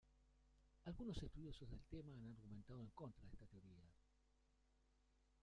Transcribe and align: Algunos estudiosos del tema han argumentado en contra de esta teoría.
Algunos 0.85 1.21
estudiosos 1.21 1.69
del 1.69 1.83
tema 1.85 2.15
han 2.15 2.25
argumentado 2.25 2.81
en 2.81 2.89
contra 2.89 3.21
de 3.23 3.29
esta 3.33 3.45
teoría. 3.45 3.85